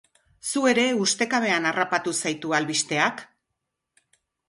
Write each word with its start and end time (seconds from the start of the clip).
Zu 0.51 0.63
ere 0.69 0.85
ustekabean 1.01 1.69
harrapatu 1.73 2.17
zaitu 2.25 2.59
albisteak? 2.63 3.25